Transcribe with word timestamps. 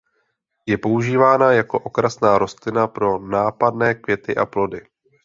Je 0.65 0.77
používána 0.77 1.51
jako 1.51 1.79
okrasná 1.79 2.37
rostlina 2.37 2.87
pro 2.87 3.19
nápadné 3.19 3.95
květy 3.95 4.35
a 4.35 4.45
plody. 4.45 4.81